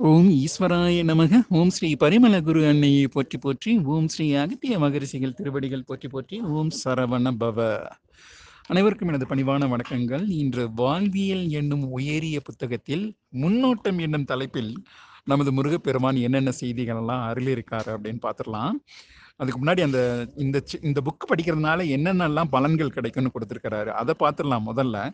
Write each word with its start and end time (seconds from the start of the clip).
ஓம் 0.00 0.30
ஈஸ்வராய 0.30 1.02
நமக. 1.02 1.40
ஓம் 1.48 1.70
ஸ்ரீ 1.70 1.96
பரிமள 2.00 2.40
குரு 2.40 2.66
அன்னையை 2.66 3.08
போற்றி 3.08 3.38
போற்றி. 3.38 3.78
ஓம் 3.78 4.08
ஸ்ரீ 4.08 4.34
அகத்திய 4.34 4.78
மகரிஷிகள் 4.78 5.34
திருவடிகள் 5.34 5.84
போற்றி 5.86 6.08
போற்றி. 6.08 6.40
ஓம் 6.40 6.68
சரவண 6.84 7.30
பவ 7.40 7.86
அனைவருக்கும் 8.66 9.08
எனது 9.08 9.26
பணிவான 9.26 9.68
வணக்கங்கள். 9.68 10.24
இன்று 10.28 10.72
வாழ்வியல் 10.72 11.48
என்னும் 11.48 11.90
உயரிய 11.90 12.40
புத்தகத்தில் 12.40 13.16
முன்னோட்டம் 13.32 14.00
என்னும் 14.00 14.24
தலைப்பில் 14.24 14.82
நமது 15.24 15.52
முருகப்பெருமான் 15.52 16.16
என்னென்ன 16.16 16.50
செய்திகள் 16.50 16.96
எல்லாம் 16.96 17.32
அருளிருக்காரு 17.32 17.86
அப்படின்னு 17.86 18.20
பார்த்துடலாம். 18.22 18.70
அதுக்கு 19.36 19.64
முன்னாடி 19.64 19.82
அந்த 19.82 20.28
இந்த 20.36 20.64
சி- 20.72 20.84
இந்த 20.84 21.02
புக் 21.04 21.30
படிக்கிறதுனால 21.30 21.82
என்னென்னலாம் 21.82 22.48
பலன்கள் 22.52 22.86
கிடைக்கும்னு 22.86 23.30
கொடுத்துருக்கிறாரு. 23.38 23.86
அதை 23.86 24.14
பார்த்துடலாம் 24.18 24.62
முதல்ல. 24.66 25.10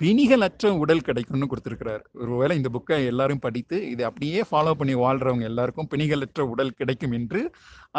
பிணிகளற்ற 0.00 0.68
உடல் 0.82 1.04
கிடைக்கும்னு 1.08 1.48
கொடுத்துருக்கிறார். 1.50 2.02
ஒருவேளை 2.22 2.54
இந்த 2.60 2.68
புக்கை 2.74 2.96
எல்லாரும் 3.10 3.42
படித்து 3.44 3.76
இதை 3.90 4.02
அப்படியே 4.08 4.40
ஃபாலோ 4.48 4.72
பண்ணி 4.80 4.94
வாழ்றவங்க 5.02 5.44
எல்லாருக்கும் 5.50 5.88
பிணிகளற்ற 5.92 6.42
உடல் 6.52 6.76
கிடைக்கும் 6.80 7.14
என்று 7.18 7.40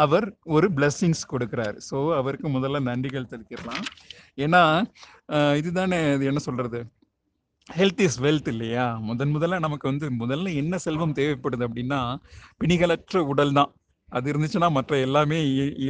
அவர் 0.04 0.26
ஒரு 0.56 0.68
பிளஸ்ஸிங்ஸ் 0.76 1.24
கொடுக்கிறார். 1.32 1.76
ஸோ 1.88 1.96
அவருக்கு 2.18 2.50
முதல்ல 2.56 2.82
நன்றிகள் 2.90 3.30
தெரிவிக்கலாம் 3.32 3.86
ஏன்னா 4.46 4.62
இதுதானே 5.60 6.00
இது 6.16 6.30
என்ன 6.32 6.42
சொல்றது? 6.48 6.80
ஹெல்த் 7.78 8.02
இஸ் 8.06 8.20
வெல்த் 8.24 8.50
இல்லையா? 8.54 8.84
முதன் 9.08 9.32
முதல்ல 9.36 9.56
நமக்கு 9.66 9.86
வந்து 9.90 10.06
முதல்ல 10.22 10.52
என்ன 10.62 10.74
செல்வம் 10.86 11.16
தேவைப்படுது 11.20 11.66
அப்படின்னா 11.68 12.00
பிணிகளற்ற 12.62 13.22
உடல் 13.32 13.56
தான் 13.58 13.72
அது 14.14 14.26
இருந்துச்சுன்னா 14.32 14.68
மற்ற 14.70 14.98
எல்லாமே 14.98 15.38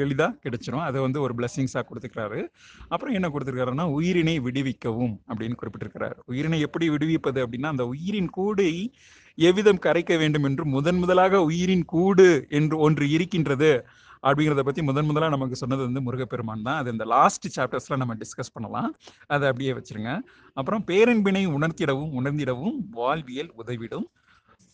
எளிதாக 0.03 0.37
கிடைச்சிரும். 0.45 0.85
அதை 0.89 0.99
வந்து 1.01 1.19
ஒரு 1.21 1.35
பிளெஸ்ஸிங்ஸாக 1.39 1.85
கொடுத்துக்கிறாரு. 1.89 2.41
அப்புறம் 2.89 3.15
என்ன 3.15 3.29
கொடுத்துருக்காருன்னா 3.29 3.87
உயிரினை 3.97 4.37
விடுவிக்கவும் 4.47 5.15
அப்படின்னு 5.29 5.59
குறிப்பிட்டிருக்கிறாரு. 5.63 6.17
உயிரினை 6.31 6.59
எப்படி 6.61 6.89
விடுவிப்பது 6.95 7.41
அப்படின்னா 7.47 7.73
அந்த 7.75 7.87
உயிரின் 7.87 8.31
கூடை 8.39 8.73
எவ்விதம் 9.49 9.85
கரைக்க 9.87 10.13
வேண்டும் 10.19 10.45
என்று 10.45 10.65
முதன் 10.77 11.01
முதலாக 11.03 11.43
உயிரின் 11.51 11.87
கூடு 11.95 12.29
என்று 12.59 12.79
ஒன்று 12.79 13.07
இருக்கின்றது 13.11 13.71
அப்படிங்கிறத 14.23 14.63
பற்றி 14.67 14.83
முதன் 14.83 15.09
முதலாக 15.09 15.33
நமக்கு 15.35 15.57
சொன்னது 15.57 15.83
வந்து 15.87 16.01
முருகப்பெருமான் 16.07 16.63
தான். 16.63 16.79
அது 16.81 16.93
இந்த 16.95 17.05
லாஸ்ட் 17.05 17.47
சாப்டர்ஸில் 17.57 18.01
நம்ம 18.03 18.15
டிஸ்கஸ் 18.23 18.53
பண்ணலாம். 18.53 18.91
அதை 19.27 19.45
அப்படியே 19.49 19.73
வச்சிருங்க. 19.79 20.13
அப்புறம் 20.55 20.85
பேரன்பினை 20.87 21.43
உணர்த்திடவும் 21.57 22.15
உணர்ந்திடவும் 22.21 22.79
வாழ்வியல் 22.91 23.53
உதவிடும். 23.63 24.07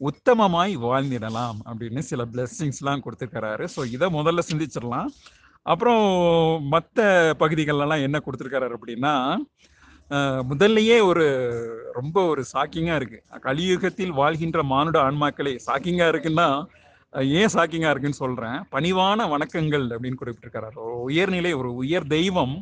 உத்தமமாய் 0.08 0.75
வாழ்ந்திடலாம் 0.86 1.58
அப்படின்னு 1.70 2.03
சில 2.11 2.22
பிளெஸ்ஸிங்ஸ்லாம் 2.33 3.05
கொடுத்துருக்கிறாரு. 3.05 3.67
ஸோ 3.75 3.81
இதை 3.97 4.06
முதல்ல 4.19 4.42
சிந்திச்சிடலாம். 4.50 5.11
அப்புறம் 5.72 6.05
மற்ற 6.75 7.03
பகுதிகளெல்லாம் 7.42 8.05
என்ன 8.06 8.20
கொடுத்துருக்காரு 8.27 8.77
அப்படின்னா 8.78 9.14
முதல்லையே 10.50 10.97
ஒரு 11.11 11.27
ரொம்ப 11.98 12.17
ஒரு 12.30 12.42
ஷாக்கிங்காக 12.53 12.97
இருக்குது 13.00 13.41
கலியுகத்தில் 13.47 14.14
வாழ்கின்ற 14.20 14.62
மானுட 14.73 14.98
ஆன்மாக்களே 15.08 15.53
ஷாக்கிங்காக 15.67 16.12
இருக்குன்னா 16.12 16.48
ஏன் 17.39 17.53
ஷாக்கிங்காக 17.55 17.92
இருக்குன்னு 17.92 18.23
சொல்கிறேன் 18.23 18.58
பணிவான 18.75 19.28
வணக்கங்கள் 19.34 19.86
அப்படின்னு 19.95 20.20
குறிப்பிட்டிருக்கிறார். 20.20 20.77
ஒரு 20.86 20.97
உயர்நிலை 21.08 21.53
ஒரு 21.61 21.70
உயர் 21.83 22.06
தெய்வம் 22.17 22.55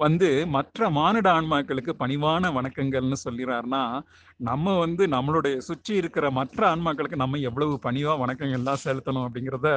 வந்து 0.00 0.28
மற்ற 0.54 0.88
மானிட 0.90 1.28
ஆன்மாக்களுக்கு 1.32 1.92
பணிவான 2.02 2.50
வணக்கங்கள்னு 2.56 3.18
சொல்லிடுறாருன்னா 3.24 3.82
நம்ம 4.40 4.74
வந்து 4.78 5.02
நம்மளுடைய 5.06 5.56
சுற்றி 5.68 5.94
இருக்கிற 5.96 6.26
மற்ற 6.30 6.60
ஆன்மாக்களுக்கு 6.70 7.22
நம்ம 7.22 7.40
எவ்வளவு 7.48 7.74
பணிவா 7.86 8.14
வணக்கங்கள்லாம் 8.22 8.82
செலுத்தணும் 8.84 9.26
அப்படிங்கிறத 9.26 9.70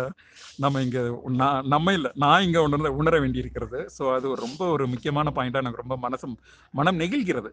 நம்ம 0.58 0.82
இங்க 0.82 1.00
நான் 1.42 1.68
நம்ம 1.68 1.94
இல்லை 1.94 2.12
நான் 2.16 2.46
இங்க 2.48 2.62
உணர 2.68 2.92
உணர 3.02 3.20
வேண்டியிருக்கிறது. 3.20 3.82
ஸோ 3.98 4.04
அது 4.16 4.36
ரொம்ப 4.46 4.62
ஒரு 4.76 4.88
முக்கியமான 4.88 5.34
பாயிண்டா 5.38 5.64
எனக்கு 5.66 5.84
ரொம்ப 5.86 5.98
மனசு 6.06 6.28
மனம் 6.74 7.02
நெகிழ்கிறது. 7.02 7.52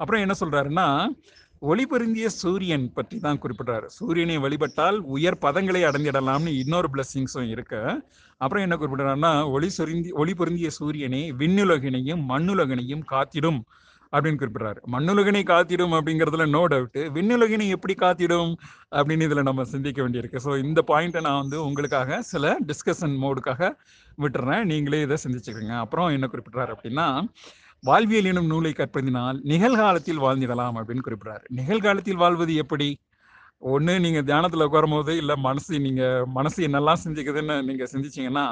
அப்புறம் 0.00 0.22
என்ன 0.24 0.34
சொல்றாருன்னா 0.42 0.86
ஒளி 1.70 1.84
பொருந்திய 1.90 2.26
சூரியன் 2.40 2.86
பற்றி 2.96 3.16
தான் 3.24 3.38
குறிப்பிடுறாரு. 3.42 3.86
சூரியனை 3.98 4.36
வழிபட்டால் 4.44 4.98
உயர் 5.14 5.42
பதங்களை 5.44 5.80
அடைந்திடலாம்னு 5.88 6.50
இன்னொரு 6.62 6.88
பிளஸ்ஸிங்ஸும் 6.94 7.48
இருக்கு. 7.54 7.80
அப்புறம் 8.42 8.64
என்ன 8.66 8.76
குறிப்பிடுறாருன்னா 8.80 9.32
ஒளி 9.54 9.70
சொரிந்தி 9.76 10.10
ஒளி 10.22 10.34
பொருந்திய 10.40 10.70
சூரியனை 10.78 11.22
விண்ணுலகினையும் 11.42 12.22
மண்ணுலகினையும் 12.32 13.04
காத்திடும் 13.14 13.60
அப்படின்னு 14.12 14.40
குறிப்பிடுறாரு. 14.40 14.80
மண்ணுலகினை 14.94 15.42
காத்திடும் 15.52 15.94
அப்படிங்கிறதுல 15.98 16.44
நோ 16.56 16.62
டவுட் 16.72 17.00
விண்ணுலகினை 17.16 17.66
எப்படி 17.76 17.94
காத்திடும் 18.04 18.52
அப்படின்னு 18.98 19.26
இதுல 19.28 19.42
நம்ம 19.48 19.64
சிந்திக்க 19.74 19.98
வேண்டியிருக்கு. 20.04 20.42
ஸோ 20.46 20.50
இந்த 20.66 20.82
பாயிண்ட்டை 20.90 21.22
நான் 21.28 21.42
வந்து 21.42 21.58
உங்களுக்காக 21.68 22.20
சில 22.32 22.54
டிஸ்கஷன் 22.70 23.16
மோடுக்காக 23.24 23.70
விட்டுறேன். 24.24 24.64
நீங்களே 24.72 25.02
இதை 25.06 25.18
சிந்திச்சுக்கோங்க. 25.24 25.76
அப்புறம் 25.84 26.14
என்ன 26.18 26.28
குறிப்பிடுறாரு 26.32 26.74
அப்படின்னா 26.76 27.08
வாழ்வியல் 27.84 28.28
எனும் 28.30 28.50
நூலை 28.52 28.70
கற்பதினால் 28.76 29.38
நிகழ்காலத்தில் 29.50 30.20
வாழ்ந்திடலாம் 30.24 30.76
அப்படின்னு 30.80 31.04
குறிப்பிடாரு 31.06 31.44
நிகழ்காலத்தில் 31.58 32.20
வாழ்வது 32.22 32.54
எப்படி? 32.62 32.86
ஒன்று 33.72 33.94
நீங்கள் 34.04 34.24
தியானத்தில் 34.28 34.64
உட்காரும் 34.66 34.94
போது 34.96 35.12
இல்லை 35.22 35.34
மனசு 35.46 35.80
நீங்கள் 35.86 36.24
மனசு 36.36 36.60
என்னெல்லாம் 36.68 37.02
சிந்திக்குதுன்னு 37.04 37.56
நீங்கள் 37.68 37.90
சிந்திச்சீங்கன்னா 37.92 38.46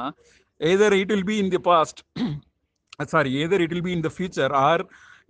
either 0.61 0.97
it 1.01 1.13
will 1.15 1.29
be 1.31 1.37
in 1.45 1.51
the 1.55 1.61
past 1.71 2.03
sorry 3.15 3.33
either 3.45 3.65
it 3.67 3.75
will 3.77 3.87
be 3.89 3.95
in 3.97 4.05
the 4.09 4.13
future 4.17 4.55
or 4.67 4.85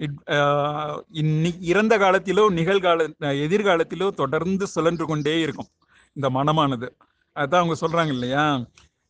it 0.06 0.18
இறந்த 1.72 1.94
காலத்திலோ 2.04 2.44
நிகழ்கால 2.58 3.08
எதிர்காலத்திலோ 3.46 4.10
தொடர்ந்து 4.22 4.66
சுழன்று 4.74 5.06
கொண்டே 5.12 5.36
இருக்கும். 5.46 5.70
இந்த 6.16 6.28
மனமானது. 6.38 6.88
அதான் 7.36 7.62
அவங்க 7.62 7.76
சொல்கிறாங்க 7.84 8.12
இல்லையா? 8.18 8.46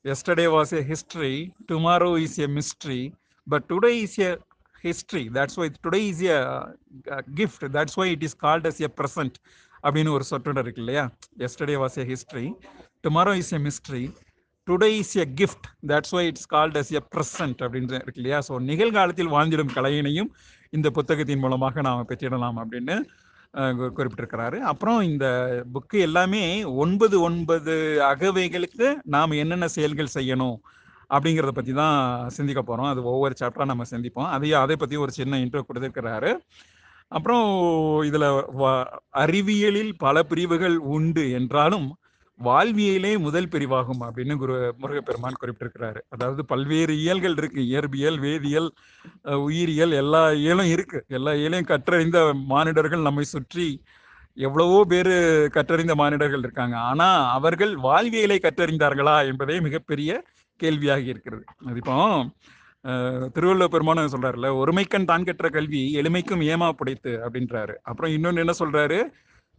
Yesterday 0.04 0.46
was 0.58 0.72
a 0.80 0.84
history 0.92 1.34
tomorrow 1.72 2.12
is 2.26 2.40
a 2.46 2.50
mystery 2.58 3.02
but 3.46 3.66
today 3.72 3.92
is 4.06 4.18
history 4.84 5.22
history 5.22 5.24
that's 5.36 5.58
why 5.60 5.66
today 5.86 6.00
is 6.12 6.22
a 6.34 6.38
gift 7.40 7.64
that's 7.76 7.98
why 8.00 8.06
it 8.14 8.24
is 8.28 8.36
called 8.44 8.66
as 8.70 8.80
a 8.88 8.90
present 8.98 9.36
அப்படின்னு 9.84 10.10
ஒரு 10.16 10.24
சொற்றொடர் 10.30 10.64
இருக்கு 10.66 10.82
இல்லையா? 10.84 11.04
Yesterday 11.46 11.76
was 11.84 11.96
a 12.02 12.04
history 12.12 12.46
tomorrow 13.06 13.32
is 13.42 13.52
a 13.58 13.60
mystery 13.68 14.04
today 14.68 14.88
is 15.02 15.14
a 15.24 15.26
gift 15.40 15.66
that's 15.90 16.14
why 16.16 16.24
it's 16.30 16.48
called 16.54 16.78
as 16.80 16.92
a 16.98 17.02
present 17.14 17.60
அப்படின்னு 17.64 18.02
இருக்கு 18.04 18.22
இல்லையா? 18.22 18.38
So 18.48 18.60
நிகழ்காலத்தில் 18.70 19.34
வாழ்ந்திடும் 19.36 19.74
கலையினையும் 19.78 20.30
இந்த 20.78 20.90
புத்தகத்தின் 20.98 21.42
மூலமாக 21.44 21.82
நாம் 21.88 22.08
பெற்றிடலாம் 22.10 22.58
அப்படின்னு 22.62 22.96
குறிப்பிட்டிருக்கிறாரு. 23.96 24.58
அப்புறம் 24.70 25.00
இந்த 25.08 25.26
புக்கு 25.74 25.98
எல்லாமே 26.06 26.44
ஒன்பது 26.82 27.16
ஒன்பது 27.28 27.74
அகவைகளுக்கு 28.12 28.86
நாம் 29.14 29.40
என்னென்ன 29.42 29.66
செயல்கள் 29.76 30.14
செய்யணும் 30.18 30.56
அப்படிங்கிறத 31.14 31.52
பற்றி 31.56 31.72
தான் 31.82 31.96
சிந்திக்க 32.36 32.60
போகிறோம் 32.62 32.90
அது 32.92 33.00
ஒவ்வொரு 33.12 33.34
சாப்டராக 33.40 33.70
நம்ம 33.72 33.86
சிந்திப்போம். 33.94 34.30
அதையும் 34.36 34.62
அதை 34.64 34.76
பற்றி 34.82 34.96
ஒரு 35.04 35.12
சின்ன 35.18 35.40
இன்ட்ரோ 35.44 35.62
கொடுத்துருக்கிறாரு. 35.66 36.30
அப்புறம் 37.16 37.46
இதில் 38.10 38.28
அறிவியலில் 39.24 39.92
பல 40.04 40.16
பிரிவுகள் 40.30 40.76
உண்டு 40.94 41.24
என்றாலும் 41.38 41.88
வாழ்வியலே 42.40 43.10
முதல் 43.24 43.50
பிரிவாகும் 43.54 44.00
அப்படின்னு 44.06 44.34
குரு 44.42 44.54
முருகப்பெருமான் 44.82 45.38
குறிப்பிட்டிருக்கிறாரு. 45.40 46.00
அதாவது 46.14 46.42
பல்வேறு 46.52 46.94
இயல்கள் 47.02 47.36
இருக்கு. 47.40 47.60
இயற்பியல் 47.72 48.18
வேதியியல் 48.24 48.68
உயிரியல் 49.46 49.92
எல்லா 50.02 50.22
இயலும் 50.44 50.70
இருக்கு. 50.74 51.00
எல்லா 51.18 51.34
இயலையும் 51.42 51.70
கற்றறிந்த 51.72 52.20
மானிடர்கள் 52.52 53.06
நம்மை 53.08 53.26
சுற்றி 53.34 53.68
எவ்வளவோ 54.46 54.78
பேர் 54.92 55.14
கற்றறிந்த 55.56 55.94
மானிடர்கள் 56.00 56.44
இருக்காங்க. 56.46 56.76
ஆனா 56.90 57.08
அவர்கள் 57.38 57.72
வாழ்வியலை 57.86 58.38
கற்றறிந்தார்களா 58.46 59.16
என்பதே 59.30 59.58
மிகப்பெரிய 59.66 60.10
கேள்வியாகி 60.62 61.08
இருக்கிறது. 61.14 61.44
அது 61.68 61.80
இப்போ 61.82 61.96
திருவள்ளுவர் 63.34 63.72
பெருமானம் 63.72 64.14
சொல்றாருல 64.14 64.48
ஒருமைக்கண் 64.60 65.10
தான் 65.10 65.26
கற்ற 65.26 65.48
கல்வி 65.56 65.82
எளிமைக்கும் 66.00 66.42
ஏமா 66.52 66.68
புடைத்து 66.78 67.12
அப்படின்றாரு. 67.24 67.74
அப்புறம் 67.88 68.14
இன்னொன்று 68.16 68.42
என்ன 68.44 68.54
சொல்றாரு? 68.60 68.98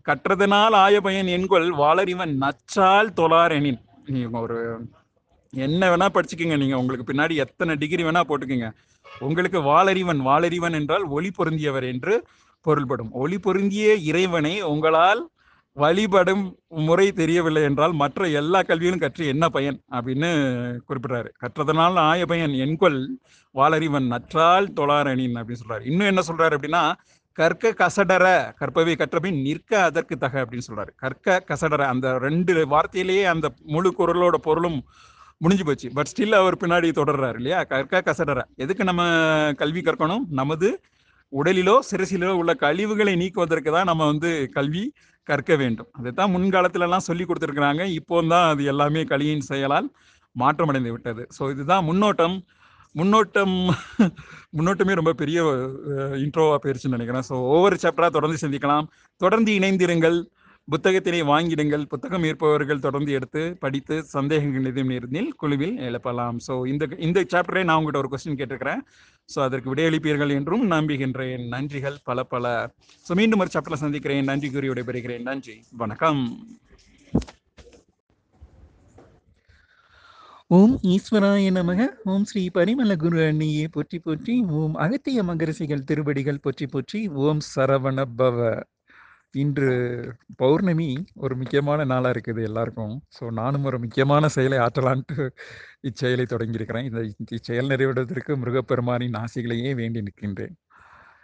கற்றதனால் 0.06 0.76
ஆய 0.84 0.96
பயன் 1.06 1.30
என்கொள் 1.36 1.68
வாளறிவன் 1.82 2.34
நச்சால் 2.44 3.16
தொழார் 3.20 3.56
நீங்க 3.60 4.40
ஒரு 4.46 4.58
என்ன 5.54 5.90
வேணா 5.92 6.08
படிச்சுக்கோங்க 6.14 6.58
நீங்க. 6.62 6.76
உங்களுக்கு 6.82 7.08
பின்னாடி 7.10 7.34
எத்தனை 7.44 7.74
டிகிரி 7.82 8.04
வேணா 8.06 8.22
போட்டுக்கோங்க. 8.30 8.70
உங்களுக்கு 9.28 9.60
வாளறிவன் 9.70 10.22
வாளறிவன் 10.30 10.76
என்றால் 10.80 11.06
ஒளி 11.16 11.30
பொருந்தியவர் 11.38 11.86
என்று 11.92 12.14
பொருள்படும். 12.66 13.12
ஒளி 13.22 13.38
பொருந்திய 13.46 13.94
இறைவனை 14.10 14.54
உங்களால் 14.74 15.22
வழிபடும் 15.76 16.44
முறை 16.68 17.12
தெரியவில்லை 17.12 17.64
என்றால் 17.64 17.94
மற்ற 17.94 18.28
எல்லா 18.30 18.62
கல்வியிலும் 18.62 19.00
கற்று 19.00 19.28
என்ன 19.28 19.50
பயன் 19.50 19.78
அப்படின்னு 19.92 20.30
குறிப்பிடுறாரு. 20.88 21.30
கற்றதனால் 21.44 21.98
ஆய 22.10 22.26
பயன் 22.26 22.54
என்கொள் 22.66 23.00
வாளறிவன் 23.56 24.08
நற்றால் 24.08 24.68
தொழாரணின் 24.80 25.38
அப்படின்னு 25.40 25.64
சொல்றாரு. 25.64 25.86
இன்னும் 25.86 26.08
என்ன 26.08 26.22
சொல்றாரு 26.28 26.56
அப்படின்னா 26.58 26.84
கற்க 27.38 27.74
கசடர 27.80 28.54
கற்பவை 28.56 28.96
கற்றபின் 28.96 29.42
நிற்க 29.42 29.84
அதற்கு 29.84 30.18
தக 30.18 30.46
அப்படின்னு 30.46 30.68
சொல்றாரு. 30.68 30.92
கற்க 30.96 31.44
கசடர 31.50 31.82
அந்த 31.94 32.08
ரெண்டு 32.18 32.54
வார்த்தையிலேயே 32.66 33.24
அந்த 33.24 33.50
முழு 33.64 33.92
குரலோட 33.98 34.36
பொருளும் 34.36 34.80
முடிஞ்சு 35.38 35.66
போச்சு. 35.66 35.90
பட் 35.94 36.10
ஸ்டில் 36.12 36.40
அவர் 36.42 36.58
பின்னாடி 36.58 36.90
தொடர்றாரு 37.00 37.36
இல்லையா? 37.36 37.64
கற்க 37.64 38.04
கசடர 38.06 38.42
எதுக்கு 38.56 38.84
நம்ம 38.84 39.04
கல்வி 39.54 39.82
கற்கணும்? 39.82 40.26
நமது 40.30 40.82
உடலிலோ 41.34 41.80
சிரசிலோ 41.92 42.32
உள்ள 42.42 42.54
கழிவுகளை 42.54 43.16
நீக்குவதற்கு 43.16 43.72
தான் 43.72 43.90
நம்ம 43.92 44.06
வந்து 44.06 44.50
கல்வி 44.52 44.84
கற்க 45.30 45.56
வேண்டும். 45.62 45.90
அதைத்தான் 46.00 46.34
முன்காலத்திலலாம் 46.36 47.08
சொல்லி 47.10 47.24
கொடுத்துருக்குறாங்க. 47.28 47.84
இப்போ 48.00 48.16
தான் 48.34 48.48
அது 48.54 48.64
எல்லாமே 48.74 49.04
கலியின் 49.12 49.48
செயலால் 49.52 49.88
மாற்றமடைந்து 50.42 50.94
விட்டது. 50.96 51.24
ஸோ 51.38 51.50
இதுதான் 51.54 51.86
முன்னோட்டம். 51.90 52.36
முன்னோட்டம் 53.00 53.54
முன்னோட்டமே 54.58 54.94
ரொம்ப 55.00 55.12
பெரிய 55.22 55.40
இன்ட்ரோவாக 56.26 56.60
போயிருச்சுன்னு 56.64 56.98
நினைக்கிறேன். 56.98 57.26
ஸோ 57.30 57.36
ஒவ்வொரு 57.54 57.76
சாப்டராக 57.84 58.12
தொடர்ந்து 58.18 58.42
சிந்திக்கலாம். 58.44 58.88
தொடர்ந்து 59.22 59.52
இணைந்திருங்கள். 59.60 60.18
புத்தகத்தினை 60.68 61.20
வாங்கிடுங்கள். 61.32 61.82
புத்தகம் 61.94 62.26
இருப்பவர்கள் 62.28 62.84
தொடர்ந்து 62.86 63.12
எடுத்து 63.18 63.42
படித்து 63.64 63.96
சந்தேகங்கள் 64.14 64.68
எதுவும் 64.70 64.94
இருந்தால் 64.98 65.30
குழுவில் 65.42 65.76
எழுப்பலாம். 65.88 66.38
ஸோ 66.46 66.54
இந்த 66.74 66.88
இந்த 67.08 67.22
சாப்டரே 67.34 67.64
நான் 67.70 67.78
உங்கள்கிட்ட 67.80 68.04
ஒரு 68.04 68.12
கொஸ்டின் 68.14 68.40
கேட்டிருக்கிறேன். 68.40 68.82
ஸோ 69.30 69.40
அதற்கு 69.48 69.72
விடையளிப்பீர்கள் 69.74 70.36
என்றும் 70.38 70.66
நம்புகின்றேன். 70.74 71.46
நன்றிகள் 71.56 71.98
பல 72.10 72.24
பல. 72.34 72.46
ஸோ 73.08 73.14
மீண்டும் 73.20 73.44
ஒரு 73.46 73.54
சாப்டரில் 73.56 73.84
சந்திக்கிறேன். 73.86 74.30
நன்றி 74.32 74.50
கூறி 74.50 74.70
விடைபெறுகிறேன். 74.72 75.26
நன்றி. 75.30 75.56
வணக்கம். 75.84 76.22
ஓம் 80.58 80.74
ஈஸ்வராய 80.94 81.52
நமக. 81.58 81.82
ஓம் 82.12 82.26
ஸ்ரீ 82.30 82.42
பரிமள 82.58 82.96
குரு 83.04 83.20
அண்ணியே 83.28 83.66
போற்றி 83.76 84.00
போற்றி. 84.00 84.34
ஓம் 84.60 84.76
அகத்திய 84.86 85.24
மகரிசிகள் 85.30 85.88
திருவடிகள் 85.90 86.44
போற்றி 86.46 86.68
போற்றி. 86.68 87.02
ஓம் 87.26 87.42
சரவண 87.54 88.06
பவ. 88.20 88.38
இன்று 89.34 89.70
பௌர்ணமி 90.38 90.88
ஒரு 91.16 91.34
முக்கியமான 91.36 91.86
நாளாக 91.92 92.14
இருக்குது 92.16 92.42
எல்லாருக்கும். 92.50 92.96
ஸோ 93.18 93.24
நானும் 93.32 93.66
ஒரு 93.70 93.78
முக்கியமான 93.80 94.30
செயலை 94.36 94.58
ஆற்றலான்ட்டு 94.58 95.26
இச்செயலை 95.90 96.26
தொடங்கியிருக்கிறேன். 96.34 96.88
இந்த 96.90 97.02
இச்செயல் 97.38 97.72
நிறைவேறுவதற்கு 97.72 98.34
முருகப்பெருமானின் 98.42 99.18
ஆசைகளையே 99.24 99.72
வேண்டி 99.82 100.02
நிற்கின்றேன். 100.08 100.54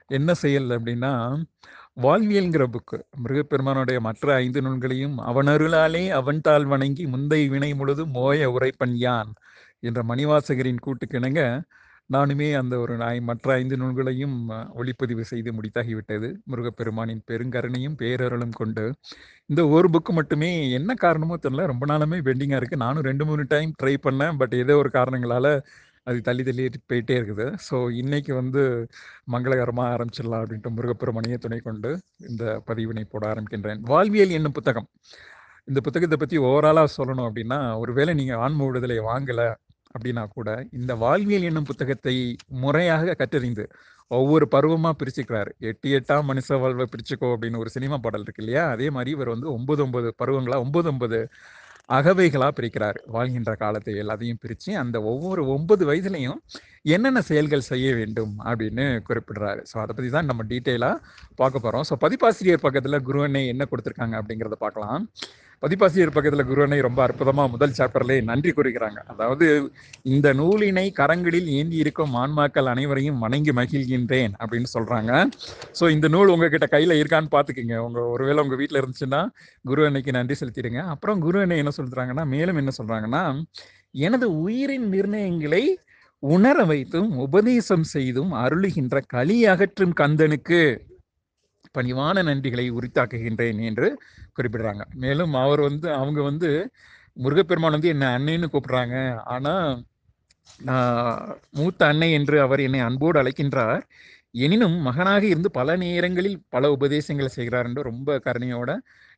என்ன 0.10 0.30
செயல் 0.44 0.70
அப்படின்னா 0.78 1.14
வாழ்வியல்ங்கிற 2.06 2.64
புக்கு. 2.76 2.98
முருகப்பெருமானுடைய 3.22 4.00
மற்ற 4.08 4.28
ஐந்து 4.44 4.60
நூல்களையும் 4.66 5.16
அவனருளாலே 5.30 6.04
அவன் 6.20 6.42
தாள் 6.48 6.68
வணங்கி 6.74 7.06
முந்தை 7.14 7.42
வினை 7.54 7.72
முழுதும் 7.82 8.14
மோய 8.18 8.50
உரைப்பன் 8.56 8.96
யான் 9.06 9.32
என்ற 9.88 10.00
மணிவாசகரின் 10.12 10.84
கூட்டுக்கிணங்க 10.86 11.42
நானுமே 12.16 12.48
அந்த 12.60 12.76
ஒரு 12.84 12.94
நாய் 13.02 13.20
மற்ற 13.30 13.48
ஐந்து 13.62 13.76
நூல்களையும் 13.82 14.38
ஒளிப்பதிவு 14.80 15.24
செய்து 15.32 15.50
முடித்தாகிவிட்டது. 15.58 16.30
முருகப்பெருமானின் 16.52 17.22
பெருங்கருணையும் 17.30 17.98
பேரருளும் 18.02 18.56
கொண்டு 18.62 18.86
இந்த 19.52 19.62
ஒரு 19.76 19.88
புக்கு 19.96 20.14
மட்டுமே 20.20 20.50
என்ன 20.78 20.92
காரணமோ 21.04 21.38
தெரியல. 21.44 21.66
ரொம்ப 21.74 21.86
நாளுமே 21.92 22.20
பெண்டிங்காக 22.30 22.60
இருக்குது 22.62 22.84
நானும் 22.86 23.08
ரெண்டு 23.10 23.26
மூணு 23.30 23.46
டைம் 23.54 23.72
ட்ரை 23.82 23.96
பண்ணேன். 24.08 24.38
பட் 24.42 24.56
ஏதோ 24.64 24.76
ஒரு 24.84 24.92
காரணங்களால் 24.98 25.52
அது 26.10 26.20
தள்ளி 26.28 26.44
தள்ளி 26.48 26.64
போயிட்டே 26.92 27.16
இருக்குது. 27.20 27.46
ஸோ 27.68 27.76
இன்னைக்கு 28.02 28.32
வந்து 28.42 28.62
மங்களகரமாக 29.34 29.94
ஆரம்பிச்சிடலாம் 29.96 30.44
அப்படின்ட்டு 30.44 30.76
முருகப்பெருமனையை 30.78 31.38
துணை 31.46 31.60
கொண்டு 31.70 31.90
இந்த 32.30 32.44
பதிவினை 32.70 33.04
போட 33.14 33.24
ஆரம்பிக்கின்றேன். 33.34 33.82
வாழ்வியல் 33.94 34.36
என்னும் 34.38 34.58
புத்தகம். 34.60 34.88
இந்த 35.70 35.80
புத்தகத்தை 35.88 36.18
பற்றி 36.20 36.38
ஓவராலாக 36.50 36.90
சொல்லணும் 36.98 37.28
அப்படின்னா 37.30 37.60
ஒருவேளை 37.82 38.14
நீங்கள் 38.20 38.42
ஆன்ம 38.46 38.66
விடுதலை 38.68 38.98
வாங்கலை 39.10 39.48
அப்படின்னா 39.96 40.24
கூட 40.28 40.50
இந்த 40.72 40.96
வாழ்வியல் 40.96 41.42
என்னும் 41.42 41.64
புத்தகத்தை 41.64 42.16
முறையாக 42.64 43.16
கற்றறிந்து 43.20 43.66
ஒவ்வொரு 44.12 44.48
பருவமாக 44.48 44.96
பிரிச்சுக்கிறாரு. 45.02 45.52
எட்டு 45.60 45.90
எட்டாம் 46.00 46.28
மனுஷ 46.30 46.60
வாழ்வை 46.60 46.86
பிரிச்சுக்கோ 46.94 47.28
அப்படின்னு 47.34 47.58
ஒரு 47.58 47.70
சினிமா 47.70 47.98
பாடல் 47.98 48.22
இருக்கு 48.22 48.44
இல்லையா? 48.44 48.64
அதே 48.70 48.90
மாதிரி 48.90 49.12
இவர் 49.12 49.30
வந்து 49.30 49.48
ஒன்பது 49.54 49.84
ஒன்பது 49.84 50.10
பருவங்களாக 50.24 50.64
ஒன்பது 50.66 50.90
ஒன்பது 50.90 51.20
அகவைகளாக 51.90 52.54
பிரிக்கிறார். 52.60 52.98
வாழ்கின்ற 53.08 53.56
காலத்தை 53.56 53.94
எல்லாத்தையும் 53.94 54.40
பிரித்து 54.40 54.72
அந்த 54.78 54.98
ஒவ்வொரு 55.02 55.44
ஒன்பது 55.48 55.84
வயதுலையும் 55.92 56.40
என்னென்ன 56.86 57.20
செயல்கள் 57.30 57.70
செய்ய 57.72 57.88
வேண்டும் 58.00 58.34
அப்படின்னு 58.50 58.86
குறிப்பிடுறாரு. 59.08 59.62
ஸோ 59.72 59.76
அதை 59.84 59.92
பற்றி 59.96 60.10
தான் 60.16 60.30
நம்ம 60.32 60.46
டீட்டெயிலாக 60.52 61.02
பார்க்க 61.42 61.66
போகிறோம் 61.66 61.86
ஸோ 61.90 61.96
பதிப்பாசிரியர் 62.06 62.66
பக்கத்தில் 62.66 63.06
குருவனை 63.10 63.44
என்ன 63.54 63.66
கொடுத்துருக்காங்க 63.72 64.16
அப்படிங்கிறத 64.22 64.58
பார்க்கலாம். 64.66 65.06
பதிப்பாசிரியர் 65.64 66.14
பக்கத்தில் 66.16 66.48
குருவனை 66.50 66.78
ரொம்ப 66.86 67.00
அற்புதமாக 67.06 67.52
முதல் 67.54 67.74
சாப்டர்லேயே 67.78 68.22
நன்றி 68.30 68.52
கூறுகிறாங்க. 68.58 69.00
அதாவது 69.12 69.48
இந்த 70.14 70.28
நூலினை 70.40 70.86
கரங்களில் 71.00 71.50
ஏந்தி 71.58 71.78
இருக்கும் 71.84 72.14
ஆன்மாக்கள் 72.22 72.70
அனைவரையும் 72.74 73.20
வணங்கி 73.24 73.54
மகிழ்கின்றேன் 73.60 74.34
அப்படின்னு 74.42 74.70
சொல்கிறாங்க 74.76 75.12
ஸோ 75.80 75.90
இந்த 75.96 76.10
நூல் 76.16 76.32
உங்ககிட்ட 76.36 76.70
கையில் 76.76 77.00
இருக்கான்னு 77.02 77.34
பார்த்துக்குங்க. 77.36 77.76
உங்கள் 77.88 78.10
ஒருவேளை 78.14 78.40
உங்கள் 78.46 78.62
வீட்டில் 78.62 78.82
இருந்துச்சுன்னா 78.82 79.22
குரு 79.66 79.88
அன்னைக்கு 79.90 80.18
நன்றி 80.20 80.38
செலுத்திடுங்க. 80.42 80.82
அப்புறம் 80.96 81.20
குருவனை 81.28 81.58
என்ன 81.64 81.74
சொல்கிறாங்கன்னா 81.80 82.26
மேலும் 82.36 82.62
என்ன 82.64 82.74
சொல்கிறாங்கன்னா 82.80 83.24
எனது 84.08 84.26
உயிரின் 84.46 84.90
நிர்ணயங்களை 84.96 85.64
உணர 86.24 86.58
வைத்தும் 86.66 87.12
உபதேசம் 87.26 87.86
செய்தும் 87.94 88.32
அருளுகின்ற 88.44 88.96
களி 89.08 89.38
அகற்றும் 89.46 89.94
கந்தனுக்கு 90.02 90.60
பணிவான 91.76 92.24
நன்றிகளை 92.30 92.66
உரித்தாக்குகின்றேன் 92.78 93.60
என்று 93.70 93.88
குறிப்பிடுறாங்க. 94.38 94.84
மேலும் 95.04 95.34
அவர் 95.44 95.62
வந்து 95.68 95.88
அவங்க 96.00 96.20
வந்து 96.22 96.50
முருகப்பெருமான் 97.18 97.76
வந்து 97.78 97.92
என்னை 97.94 98.08
அன்னைன்னு 98.18 98.48
கூப்பிடுறாங்க. 98.54 98.96
ஆனால் 99.26 99.68
மூத்த 101.58 101.82
அன்னை 101.92 102.10
என்று 102.20 102.38
அவர் 102.46 102.62
என்னை 102.68 102.82
அன்போடு 102.88 103.18
அழைக்கின்றார். 103.22 103.84
எனினும் 104.46 104.78
மகனாக 104.88 105.24
இருந்து 105.26 105.50
பல 105.52 105.76
நேரங்களில் 105.84 106.38
பல 106.56 106.72
உபதேசங்களை 106.78 107.30
செய்கிறார் 107.38 107.68
என்று 107.70 107.84
ரொம்ப 107.92 108.20
கருணையோட 108.26 108.72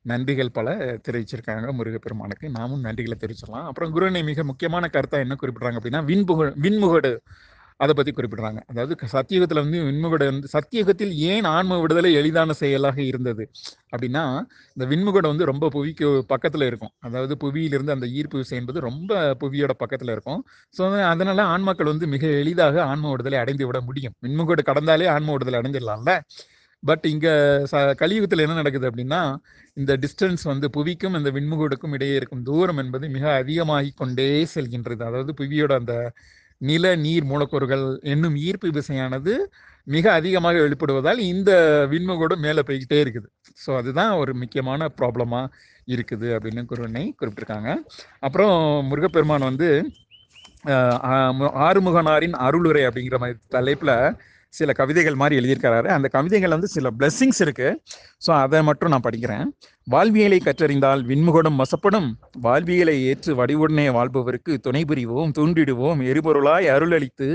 நன்றிகள் 0.05 0.55
பல 0.55 0.67
தெரிவிச்சிருக்காங்க. 1.07 1.67
முருகப்பெருமானுக்கு 1.79 2.47
நாமும் 2.57 2.83
நன்றிகளை 2.85 3.17
தெரிவிச்சிடலாம். 3.23 3.67
அப்புறம் 3.69 3.93
குருனை 3.95 4.21
மிக 4.23 4.43
முக்கியமான 4.43 4.89
கருத்தா 4.93 5.19
என்ன 5.25 5.37
குறிப்பிடுறாங்க 5.41 5.79
அப்படின்னா 5.79 6.03
விண்புக 6.11 6.51
விண்முகடு 6.65 7.11
அதை 7.79 7.93
பத்தி 7.95 8.11
குறிப்பிடுறாங்க. 8.11 8.59
அதாவது 8.71 8.93
சத்தியுகத்துல 9.13 9.61
வந்து 9.63 9.79
விண்முகடு 9.87 10.25
வந்து 10.29 10.49
சத்தியுகத்தில் 10.53 11.13
ஏன் 11.29 11.47
ஆன்ம 11.51 11.77
விடுதலை 11.79 12.11
எளிதான 12.13 12.53
செயலாக 12.61 12.97
இருந்தது 13.03 13.43
அப்படின்னா 13.93 14.23
இந்த 14.77 14.85
விண்முகடை 14.91 15.27
வந்து 15.27 15.49
ரொம்ப 15.51 15.69
புவிக்கு 15.75 16.07
பக்கத்துல 16.33 16.67
இருக்கும். 16.71 16.93
அதாவது 16.99 17.35
புவியிலிருந்து 17.43 17.95
அந்த 17.95 18.07
ஈர்ப்பு 18.17 18.37
விசை 18.37 18.57
என்பது 18.57 18.79
ரொம்ப 18.89 19.11
புவியோட 19.43 19.75
பக்கத்துல 19.83 20.13
இருக்கும். 20.17 20.41
ஸோ 20.75 20.83
அதனால 21.11 21.45
ஆன்மாக்கள் 21.55 21.91
வந்து 21.93 22.07
மிக 22.07 22.25
எளிதாக 22.41 22.83
ஆன்ம 22.85 23.11
விடுதலை 23.11 23.39
அடைந்து 23.43 23.67
விட 23.69 23.81
முடியும். 23.89 24.15
விண்முகடு 24.27 24.63
கடந்தாலே 24.71 25.07
ஆன்ம 25.15 25.33
விடுதலை 25.33 25.59
அடைஞ்சிடலாம்ல. 25.61 26.13
பட் 26.83 27.05
இங்கே 27.13 27.33
ச 27.71 27.81
கலியுகத்தில் 28.01 28.43
என்ன 28.45 28.55
நடக்குது 28.59 28.89
அப்படின்னா 28.89 29.21
இந்த 29.79 29.91
டிஸ்டன்ஸ் 30.03 30.43
வந்து 30.51 30.67
புவிக்கும் 30.77 31.17
இந்த 31.19 31.29
விண்முகடுக்கும் 31.37 31.93
இடையே 31.97 32.15
இருக்கும் 32.19 32.45
தூரம் 32.49 32.79
என்பது 32.83 33.05
மிக 33.15 33.25
அதிகமாகி 33.41 33.91
கொண்டே 34.01 34.29
செல்கின்றது. 34.53 35.01
அதாவது 35.09 35.33
புவியோட 35.41 35.73
அந்த 35.81 35.95
நில 36.69 36.85
நீர் 37.03 37.25
மூலக்கூறுகள் 37.29 37.85
என்னும் 38.13 38.35
ஈர்ப்பு 38.47 38.69
விசையானது 38.79 39.33
மிக 39.93 40.05
அதிகமாக 40.19 40.57
வெளிப்படுவதால் 40.65 41.21
இந்த 41.33 41.51
விண்முகோடு 41.91 42.35
மேலே 42.45 42.61
போய்கிட்டே 42.67 42.97
இருக்குது. 43.03 43.27
ஸோ 43.63 43.69
அதுதான் 43.79 44.11
ஒரு 44.21 44.31
முக்கியமான 44.41 44.89
ப்ராப்ளமாக 44.99 45.53
இருக்குது 45.93 46.27
அப்படின்னு 46.35 46.63
குருவனை 46.71 47.03
குறிப்பிட்டிருக்காங்க. 47.19 47.71
அப்புறம் 48.27 48.55
முருகப்பெருமான் 48.89 49.49
வந்து 49.49 49.69
ஆறுமுகனாரின் 51.67 52.35
அருளுரை 52.47 52.83
அப்படிங்கிற 52.87 53.17
மாதிரி 53.23 53.37
தலைப்பில் 53.55 53.95
சில 54.53 54.71
கவிதைகள் 54.79 55.19
மாதிரி 55.21 55.37
எழுதியிருக்கிறாரு. 55.39 55.87
அந்த 55.97 56.07
கவிதைகள் 56.15 56.55
வந்து 56.55 56.69
சில 56.75 56.89
பிளெஸ்ஸிங்ஸ் 56.99 57.41
இருக்கு. 57.45 57.67
ஸோ 58.25 58.31
அதை 58.43 58.59
மட்டும் 58.69 58.91
நான் 58.93 59.05
படிக்கிறேன். 59.07 59.45
வாழ்வியலை 59.87 60.39
கற்றறிந்தால் 60.45 61.01
விண்முகடும் 61.09 61.59
வசப்படும். 61.61 62.09
வாழ்வியலை 62.45 62.95
ஏற்று 63.11 63.31
வடிவுடனே 63.41 63.85
வாழ்பவருக்கு 63.97 64.53
துணை 64.67 64.83
புரிவோம் 64.91 65.33
தூண்டிடுவோம். 65.39 66.01
எரிபொருளாய் 66.11 66.67
அருளளித்து 66.75 67.29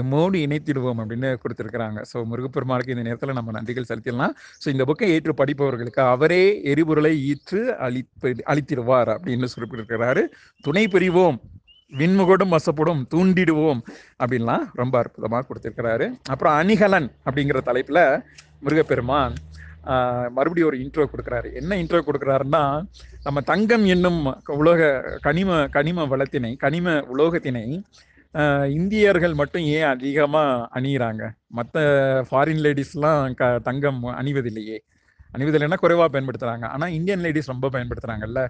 எம்மோடு 0.00 0.36
இணைத்திடுவோம் 0.44 1.00
அப்படின்னு 1.00 1.30
கொடுத்துருக்குறாங்க. 1.42 1.98
ஸோ 2.10 2.16
முருகப்பெருமானுக்கு 2.30 2.94
இந்த 2.94 3.04
நேரத்தில் 3.08 3.36
நம்ம 3.38 3.52
நன்றிகள் 3.58 3.88
செலுத்திடலாம். 3.90 4.34
ஸோ 4.62 4.68
இந்த 4.74 4.84
புக்கை 4.90 5.08
ஏற்று 5.16 5.34
படிப்பவர்களுக்கு 5.40 6.02
அவரே 6.14 6.44
எரிபொருளை 6.72 7.12
ஈற்று 7.32 7.60
அளிப்பு 7.88 8.30
அளித்திடுவார் 8.52 9.10
அப்படின்னு 9.16 9.52
குறிப்பிட்டிருக்கிறாரு 9.56 10.24
துணை 10.60 10.86
புரிவோம் 10.94 11.38
விண்முகடும் 11.98 12.54
வசப்படும் 12.56 13.02
தூண்டிடுவோம் 13.12 13.80
அப்படின்லாம் 14.20 14.64
ரொம்ப 14.80 14.94
அற்புதமாக 15.02 15.44
கொடுத்துருக்கிறாரு. 15.48 16.06
அப்புறம் 16.32 16.56
அணிகலன் 16.60 17.08
அப்படிங்கிற 17.26 17.60
தலைப்பில் 17.70 18.04
முருகப்பெருமான் 18.64 19.34
மறுபடியும் 20.36 20.68
ஒரு 20.70 20.78
இன்ட்ரோ 20.82 21.04
கொடுக்குறாரு. 21.12 21.48
என்ன 21.60 21.76
இன்ட்ரோ 21.82 22.00
கொடுக்குறாருன்னா 22.06 22.62
நம்ம 23.26 23.38
தங்கம் 23.50 23.84
என்னும் 23.94 24.20
உலோக 24.60 24.88
கனிம 25.26 25.60
கனிம 25.76 26.06
வளத்தினை 26.12 26.52
கனிம 26.64 26.96
உலோகத்தினை 27.12 27.66
இந்தியர்கள் 28.78 29.34
மட்டும் 29.40 29.64
ஏன் 29.74 29.90
அதிகமாக 29.94 30.64
அணியிறாங்க? 30.76 31.22
மற்ற 31.58 31.82
ஃபாரின் 32.28 32.62
லேடிஸ்லாம் 32.64 33.34
க 33.40 33.50
தங்கம் 33.68 34.00
அணிவதில்லையே. 34.20 34.78
அணிவதில்லைன்னா 35.34 35.78
குறைவாக 35.82 36.08
பயன்படுத்துகிறாங்க 36.14 36.66
ஆனால் 36.74 36.92
இந்தியன் 36.96 37.22
லேடிஸ் 37.24 37.52
ரொம்ப 37.52 37.68
பயன்படுத்துகிறாங்கல்ல 37.74 38.40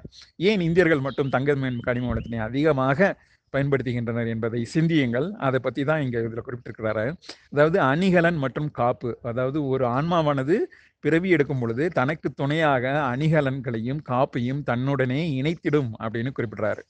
ஏன் 0.48 0.64
இந்தியர்கள் 0.68 1.04
மட்டும் 1.06 1.32
தங்கம் 1.34 1.82
கனிம 1.88 2.08
வளத்தினை 2.12 2.40
அதிகமாக 2.48 3.10
பயன்படுத்துகின்றனர் 3.54 4.30
என்பதை 4.34 4.60
சிந்தியுங்கள். 4.74 5.28
அதை 5.46 5.58
பற்றி 5.66 5.84
தான் 5.90 6.02
இங்கே 6.04 6.22
இதில் 6.28 6.46
குறிப்பிட்டிருக்கிறாரு. 6.46 7.04
அதாவது 7.52 7.78
அணிகலன் 7.90 8.38
மற்றும் 8.44 8.70
காப்பு 8.80 9.10
அதாவது 9.32 9.60
ஒரு 9.72 9.86
ஆன்மாவானது 9.96 10.56
பிறவி 11.04 11.28
எடுக்கும் 11.36 11.60
பொழுது 11.62 11.84
தனக்கு 11.98 12.28
துணையாக 12.32 12.92
அணிகலன்களையும் 13.12 14.00
காப்பையும் 14.12 14.62
தன்னுடனே 14.70 15.20
இணைத்திடும் 15.40 15.90
அப்படின்னு 16.04 16.30
குறிப்பிடுறாரு. 16.36 16.82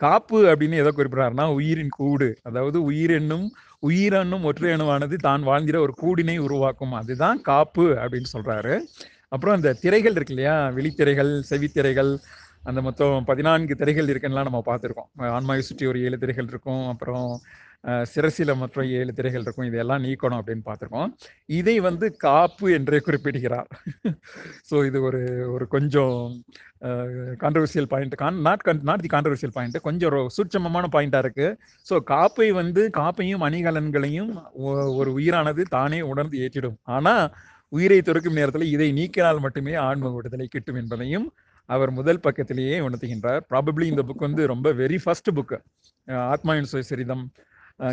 காப்பு 0.00 0.38
அப்படின்னு 0.50 0.80
எதை 0.82 0.90
குறிப்பிடுறாருன்னா 0.92 1.44
உயிரின் 1.58 1.92
கூடு. 1.98 2.28
அதாவது 2.42 2.78
உயிரென்னும் 2.90 3.46
உயிரென்னும் 3.88 4.46
ஒற்றை 4.48 4.70
அணுவானது 4.74 5.16
தான் 5.26 5.42
வாழ்ந்திட 5.48 5.78
ஒரு 5.86 5.94
கூடினை 6.02 6.36
உருவாக்கும். 6.46 6.94
அதுதான் 7.00 7.40
காப்பு 7.50 7.86
அப்படின்னு 8.02 8.30
சொல்றாரு. 8.32 8.74
அப்புறம் 9.28 9.56
அந்த 9.56 9.70
திரைகள் 9.82 10.16
இருக்கு 10.16 10.34
இல்லையா? 10.34 10.56
விழித்திரைகள் 10.76 11.32
செவித்திரைகள் 11.50 12.10
அந்த 12.64 12.80
மொத்தம் 12.86 13.24
பதினான்கு 13.30 13.74
திரைகள் 13.80 14.10
இருக்குன்னா 14.12 14.42
நம்ம 14.48 14.60
பார்த்துருக்கோம். 14.68 15.08
ஆன்மாவை 15.36 15.62
சுற்றி 15.68 15.84
ஒரு 15.90 15.98
ஏழு 16.06 16.16
திரைகள் 16.22 16.50
இருக்கும். 16.52 16.84
அப்புறம் 16.92 17.28
சிரசில 18.12 18.50
மற்றும் 18.60 18.86
ஏழு 18.98 19.12
திரைகள் 19.16 19.42
இருக்கும். 19.46 19.66
இதெல்லாம் 19.70 20.02
நீக்கணும் 20.04 20.38
அப்படின்னு 20.40 20.64
பார்த்துருக்கோம். 20.68 21.10
இதை 21.58 21.74
வந்து 21.88 22.06
காப்பு 22.24 22.66
என்றே 22.78 22.98
குறிப்பிடுகிறார். 23.08 23.68
ஸோ 24.70 24.76
இது 24.88 24.98
ஒரு 25.08 25.20
ஒரு 25.54 25.66
கொஞ்சம் 25.74 26.16
controversial 27.42 27.90
point 27.92 28.14
can 28.22 28.38
not 28.46 28.64
can 28.68 28.82
not 28.90 29.04
the 29.04 29.10
controversial 29.14 29.54
point 29.56 29.78
கொஞ்சம் 29.86 30.10
ஒரு 30.12 30.20
சூட்சமமான 30.36 30.88
பாயிண்டாக 30.96 31.24
இருக்குது 31.24 31.56
ஸோ 31.86 31.96
காப்பை 32.12 32.48
வந்து 32.60 32.82
காப்பையும் 33.00 33.44
அணிகலன்களையும் 33.48 34.32
ஒரு 35.00 35.10
உயிரானது 35.18 35.64
தானே 35.76 36.00
உணர்ந்து 36.12 36.38
ஏற்றிடும். 36.46 36.78
ஆனால் 36.96 37.24
உயிரை 37.72 38.00
துறக்கும் 38.02 38.38
நேரத்தில் 38.40 38.72
இதை 38.74 38.88
நீக்கினால் 38.98 39.44
மட்டுமே 39.46 39.74
ஆன்ம 39.88 40.10
விடுதலை 40.16 40.46
கிட்டும் 40.48 40.78
என்பதையும் 40.82 41.26
அவர் 41.68 41.90
முதல் 41.98 42.22
பக்கத்திலேயே 42.26 42.76
உணர்த்துகின்றார். 42.86 43.42
ப்ராபப்ளி 43.50 43.86
இந்த 43.92 44.02
புக் 44.08 44.26
வந்து 44.26 44.44
ரொம்ப 44.52 44.72
வெரி 44.82 44.98
ஃபர்ஸ்ட் 45.04 45.30
புக்கு 45.38 45.58
ஆத்மாயின் 46.32 46.70
சுயசரிதம் 46.72 47.24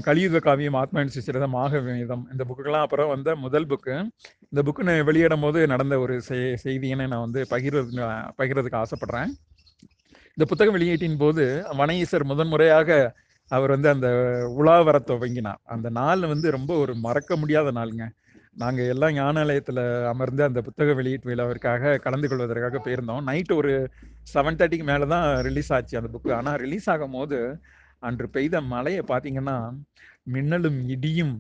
கலியுக 0.08 0.42
காவியம் 0.48 0.78
ஆத்மாயின் 0.80 1.12
சுயசரிதம் 1.14 1.56
ஆகவேதம் 1.62 2.24
இந்த 2.34 2.44
புக்குக்கெல்லாம் 2.48 2.86
அப்புறம் 2.86 3.12
வந்த 3.14 3.36
முதல் 3.46 3.70
புக்கு 3.72 3.94
இந்த 4.50 4.62
புக்கு 4.68 4.98
வெளியிடும் 5.10 5.44
போது 5.46 5.60
நடந்த 5.74 5.98
ஒரு 6.04 6.16
செய்தியினை 6.64 7.06
நான் 7.14 7.26
வந்து 7.26 7.42
பகிர்றது 7.54 7.92
பகிர்றதுக்கு 8.40 8.82
ஆசைப்படுறேன். 8.84 9.32
இந்த 10.36 10.46
புத்தகம் 10.52 10.76
வெளியீட்டின் 10.78 11.22
போது 11.24 11.46
வனஈசர் 11.80 12.30
முதன்முறையாக 12.32 12.90
அவர் 13.52 13.74
வந்து 13.76 13.90
அந்த 13.94 14.08
உலா 14.60 14.76
வர 14.88 14.98
துவங்கினார். 15.08 15.62
அந்த 15.74 15.88
நாள் 15.98 16.22
வந்து 16.34 16.48
ரொம்ப 16.58 16.72
ஒரு 16.84 16.94
மறக்க 17.06 17.36
முடியாத 17.42 17.72
நாளுங்க. 17.78 18.06
நாங்கள் 18.62 18.90
எல்லாம் 18.94 19.14
ஞானாலயத்தில் 19.18 19.82
அமர்ந்து 20.12 20.42
அந்த 20.48 20.60
புத்தக 20.68 20.94
வெளியீட்டு 21.00 21.30
விழாவிற்காக 21.30 21.94
கலந்து 22.06 22.28
கொள்வதற்காக 22.32 22.80
போயிருந்தோம். 22.86 23.22
நைட்டு 23.30 23.54
ஒரு 23.62 23.72
செவன் 24.34 24.58
தேர்ட்டிக்கு 24.60 24.88
மேலே 24.92 25.06
தான் 25.14 25.28
ரிலீஸ் 25.48 25.72
ஆச்சு 25.78 26.00
அந்த 26.00 26.10
புக்கு 26.14 26.32
ஆனால் 26.40 26.60
ரிலீஸ் 26.66 26.88
ஆகும் 26.94 27.16
போது 27.18 27.40
அன்று 28.08 28.28
பெய்த 28.36 28.62
மழையை 28.74 29.04
பார்த்தீங்கன்னா 29.12 29.58
மின்னலும் 30.36 30.80
இடியும். 30.96 31.36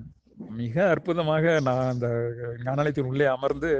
மிக 0.62 0.75
அற்புதமாக 0.94 1.46
நான் 1.68 1.90
அந்த 1.94 2.08
ஞானாலயத்தின் 2.68 3.10
உள்ளே 3.12 3.28
அமர்ந்து 3.36 3.72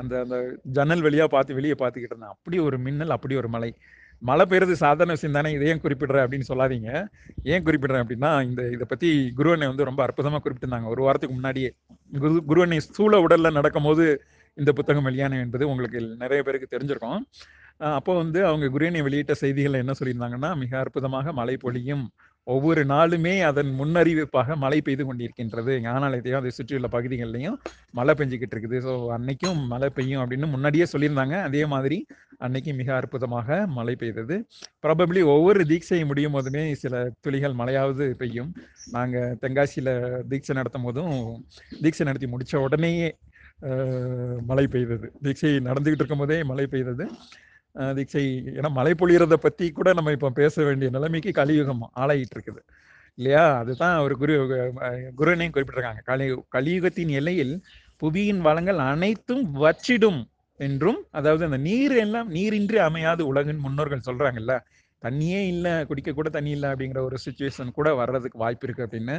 அந்த 0.00 0.14
அந்த 0.24 0.36
ஜன்னல் 0.76 1.04
வழியாக 1.06 1.28
பார்த்து 1.34 1.58
வெளியே 1.58 1.76
பார்த்துக்கிட்டு 1.80 2.14
இருந்தேன். 2.14 2.34
அப்படி 2.36 2.56
ஒரு 2.68 2.76
மின்னல் 2.86 3.14
அப்படி 3.16 3.34
ஒரு 3.42 3.48
மலை 3.54 3.70
மழை 4.22 4.44
பெய்யுறது 4.50 4.72
சாதாரண 4.72 5.12
விஷயம் 5.12 5.34
தானே? 5.34 5.52
இதை 5.52 5.68
ஏன் 5.68 5.82
குறிப்பிடுற 5.82 6.18
அப்படின்னு 6.24 6.48
சொல்லாதீங்க. 6.48 6.90
ஏன் 7.42 7.64
குறிப்பிடுறேன் 7.64 8.02
அப்படின்னா 8.04 8.30
இந்த 8.44 8.62
இதை 8.70 8.86
பற்றி 8.88 9.08
குருவனை 9.36 9.66
வந்து 9.66 9.84
ரொம்ப 9.84 10.02
அற்புதமாக 10.02 10.42
குறிப்பிட்டிருந்தாங்க. 10.44 10.88
ஒரு 10.94 11.02
வாரத்துக்கு 11.02 11.36
முன்னாடியே. 11.36 11.70
குரு 12.18 12.42
குருவனை 12.50 12.78
ஸ்தூல 12.78 13.20
உடலில் 13.20 13.56
நடக்கும்போது 13.58 14.06
இந்த 14.54 14.72
புத்தகம் 14.72 15.02
வெளியான 15.02 15.38
என்பது 15.38 15.64
உங்களுக்கு 15.68 16.00
நிறைய 16.16 16.42
பேருக்கு 16.42 16.74
தெரிஞ்சிருக்கும். 16.76 17.20
அப்போ 17.98 18.12
வந்து 18.16 18.46
அவங்க 18.46 18.66
குருவனை 18.66 19.02
வெளியிட்ட 19.02 19.32
செய்திகள் 19.32 19.80
என்ன 19.82 19.94
சொல்லியிருந்தாங்கன்னா 20.00 20.56
மிக 20.56 20.78
அற்புதமாக 20.78 21.32
மழை 21.32 21.56
பொழியும் 21.56 22.04
ஒவ்வொரு 22.54 22.82
நாளுமே 22.92 23.32
அதன் 23.48 23.70
முன்னறிவிப்பாக 23.78 24.56
மழை 24.64 24.78
பெய்து 24.86 25.04
கொண்டிருக்கின்றது. 25.06 25.72
ஞானாலயத்தையும் 25.86 26.40
அதை 26.40 26.50
சுற்றியுள்ள 26.56 26.88
பகுதிகளிலையும் 26.94 27.56
மழை 27.98 28.12
பெஞ்சிக்கிட்டு 28.18 28.54
இருக்குது. 28.56 28.78
ஸோ 28.86 28.92
அன்னைக்கும் 29.16 29.60
மழை 29.72 29.88
பெய்யும் 29.96 30.20
அப்படின்னு 30.22 30.48
முன்னாடியே 30.54 30.86
சொல்லியிருந்தாங்க. 30.92 31.36
அதே 31.48 31.62
மாதிரி 31.72 31.98
அன்னைக்கு 32.46 32.72
மிக 32.80 32.90
அற்புதமாக 33.00 33.58
மழை 33.78 33.94
பெய்தது. 34.02 34.36
ப்ராபப்ளி 34.86 35.22
ஒவ்வொரு 35.34 35.62
தீட்சை 35.72 36.00
முடியும் 36.10 36.36
போதுமே 36.38 36.62
சில 36.82 36.94
துளிகள் 37.26 37.58
மழையாவது 37.60 38.06
பெய்யும். 38.22 38.52
நாங்கள் 38.96 39.34
தென்காசியில் 39.44 39.92
தீட்சை 40.32 40.56
நடத்தும் 40.60 40.86
போதும் 40.88 41.16
தீட்சை 41.84 42.06
நடத்தி 42.10 42.28
முடித்த 42.34 42.60
உடனேயே 42.66 43.08
மழை 44.50 44.66
பெய்தது. 44.76 45.06
தீட்சை 45.26 45.52
நடந்துக்கிட்டு 45.68 46.04
இருக்கும் 46.04 46.24
போதே 46.24 46.38
மழை 46.52 46.66
பெய்தது. 46.76 47.06
தீட்சை 47.96 48.24
ஏன்னா 48.58 48.70
மழை 48.78 48.92
பொழியறதை 49.00 49.38
பற்றி 49.46 49.66
கூட 49.78 49.88
நம்ம 49.92 50.12
இப்போ 50.16 50.30
பேச 50.40 50.64
வேண்டிய 50.64 50.90
நிலைமைக்கு 50.90 51.32
கலியுகம் 51.40 51.82
ஆளாயிட்டு 52.02 52.36
இருக்குது 52.38 52.62
இல்லையா? 53.18 53.44
அதுதான் 53.62 53.96
ஒரு 53.98 54.14
குரு 54.22 54.34
குருனையும் 55.20 55.54
குறிப்பிட்டிருக்காங்க. 55.54 56.02
கலி 56.10 56.26
கலியுகத்தின் 56.56 57.12
எல்லையில் 57.20 57.54
புவியின் 58.02 58.42
வளங்கள் 58.48 58.80
அனைத்தும் 58.92 59.44
வச்சிடும் 59.64 60.20
என்றும் 60.60 61.00
அதாவது 61.10 61.42
அந்த 61.44 61.58
நீர் 61.68 61.94
எல்லாம் 62.04 62.28
நீரின்றி 62.28 62.78
அமையாது 62.88 63.22
உலகின் 63.26 63.64
முன்னோர்கள் 63.66 64.06
சொல்றாங்கல்ல. 64.08 64.54
தண்ணியே 65.06 65.42
இல்லை 65.54 65.74
குடிக்க 65.90 66.12
கூட 66.20 66.28
தண்ணி 66.36 66.54
இல்லை 66.58 66.70
அப்படிங்கிற 66.72 67.02
ஒரு 67.08 67.18
சுச்சுவேஷன் 67.26 67.76
கூட 67.78 67.88
வர்றதுக்கு 68.02 68.42
வாய்ப்பு 68.44 68.66
இருக்கு 68.68 68.86
அப்படின்னு 68.86 69.16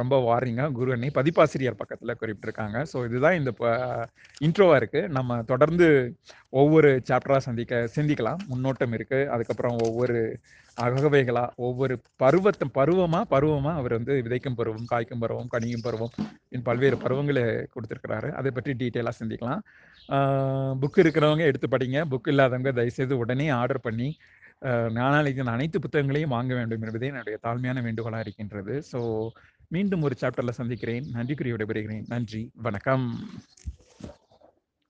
ரொம்ப 0.00 0.14
வாரிங்காக 0.26 0.72
குரு 0.76 0.92
அன்னை 0.94 1.08
பதிப்பாசிரியர் 1.16 1.78
பக்கத்தில் 1.80 2.18
குறிப்பிட்டிருக்காங்க. 2.20 2.78
ஸோ 2.90 2.98
இதுதான் 3.08 3.36
இந்த 3.40 3.50
இன்ட்ரோவாக 4.46 4.78
இருக்குது 4.80 5.10
நம்ம 5.16 5.40
தொடர்ந்து 5.50 5.88
ஒவ்வொரு 6.60 6.90
சாப்டராக 7.10 7.42
சந்திக்க 7.48 7.82
சிந்திக்கலாம். 7.96 8.40
முன்னோட்டம் 8.52 8.94
இருக்குது 8.98 9.28
அதுக்கப்புறம் 9.34 9.76
ஒவ்வொரு 9.86 10.18
அகவைகளாக 10.76 11.54
ஒவ்வொரு 11.66 11.94
பருவத்தை 12.22 12.66
பருவமாக 12.78 13.24
பருவமாக 13.32 13.80
அவர் 13.80 13.94
வந்து 13.98 14.14
விதைக்கும் 14.26 14.58
பருவம் 14.60 14.88
காய்க்கும் 14.92 15.22
பருவம் 15.24 15.50
கனியும் 15.54 15.84
பருவம் 15.86 16.14
பல்வேறு 16.68 16.96
பருவங்களை 17.04 17.44
கொடுத்துருக்கிறாரு. 17.74 18.30
அதை 18.38 18.50
பற்றி 18.56 18.74
டீட்டெயிலாக 18.82 19.16
சிந்திக்கலாம். 19.20 19.60
புக் 20.82 21.00
இருக்கிறவங்க 21.02 21.44
எடுத்து 21.50 21.68
படிங்க. 21.74 21.98
புக் 22.12 22.30
இல்லாதவங்க 22.32 22.72
தயவுசெய்து 22.78 23.20
உடனே 23.24 23.48
ஆர்டர் 23.60 23.86
பண்ணி 23.88 24.08
ஞானாலயத்தின் 24.94 25.46
அனைத்து 25.46 25.78
புத்தகங்களையும் 25.78 26.28
வாங்க 26.28 26.54
வேண்டும் 26.54 26.82
என்பதே 26.82 27.06
என்னுடைய 27.06 27.38
தாழ்மையான 27.42 27.82
வேண்டுகோளாக 27.82 28.20
இருக்கின்றது. 28.20 28.82
ஸோ 28.92 29.00
மீண்டும் 29.70 30.02
ஒரு 30.02 30.16
சாப்டர்ல 30.20 30.50
சந்திக்கிறேன். 30.50 31.06
நன்றி 31.10 31.34
குறி 31.34 31.52
விடைபெறுகிறேன். 31.52 32.06
நன்றி. 32.06 32.52
வணக்கம். 32.62 33.06